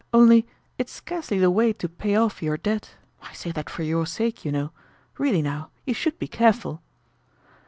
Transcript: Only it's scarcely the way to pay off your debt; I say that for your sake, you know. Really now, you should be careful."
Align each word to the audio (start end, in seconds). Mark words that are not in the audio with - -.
Only 0.11 0.47
it's 0.79 0.91
scarcely 0.91 1.37
the 1.37 1.51
way 1.51 1.73
to 1.73 1.87
pay 1.87 2.15
off 2.15 2.41
your 2.41 2.57
debt; 2.57 2.95
I 3.21 3.33
say 3.33 3.51
that 3.51 3.69
for 3.69 3.83
your 3.83 4.07
sake, 4.07 4.43
you 4.43 4.51
know. 4.51 4.71
Really 5.19 5.43
now, 5.43 5.69
you 5.85 5.93
should 5.93 6.17
be 6.17 6.27
careful." 6.27 6.81